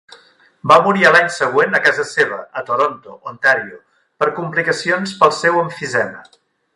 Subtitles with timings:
[0.69, 3.77] Va morir a l'any següent a casa seva, a Toronto, Ontario,
[4.23, 6.25] per complicacions pel seu emfisema.